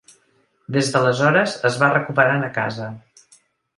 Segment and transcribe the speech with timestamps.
[0.77, 2.89] Des d’aleshores, es va recuperant a casa.